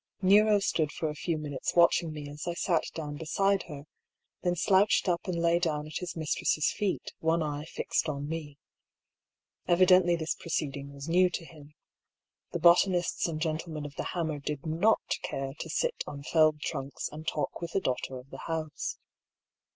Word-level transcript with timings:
Kero 0.23 0.57
stood 0.63 0.91
for 0.91 1.09
a 1.11 1.15
few 1.15 1.37
minutes 1.37 1.75
watching 1.75 2.11
me 2.11 2.27
as 2.27 2.47
I 2.47 2.55
sat 2.55 2.85
down 2.95 3.17
beside 3.17 3.61
her, 3.69 3.83
then 4.41 4.55
slouched 4.55 5.07
up 5.07 5.27
and 5.27 5.39
lay 5.39 5.59
down 5.59 5.85
at 5.85 5.99
his 5.99 6.15
mis 6.15 6.33
tress' 6.33 6.71
feet, 6.73 7.13
one 7.19 7.43
eye 7.43 7.65
fixed 7.65 8.09
on 8.09 8.27
me. 8.27 8.57
Evidently 9.67 10.15
this 10.15 10.33
pro 10.33 10.47
ceeding 10.49 10.91
was 10.91 11.07
new 11.07 11.29
to 11.29 11.45
him. 11.45 11.75
The 12.51 12.57
botanists 12.57 13.27
and 13.27 13.39
gentlemen 13.39 13.85
of 13.85 13.93
the 13.93 14.05
hammer 14.17 14.39
did 14.39 14.65
not 14.65 15.17
care 15.21 15.53
to 15.59 15.69
sit 15.69 16.03
on 16.07 16.23
felled 16.23 16.61
trunks 16.61 17.07
and 17.11 17.27
talk 17.27 17.61
with 17.61 17.73
the 17.73 17.79
daughter 17.79 18.17
of 18.17 18.31
the 18.31 18.39
house. 18.49 18.97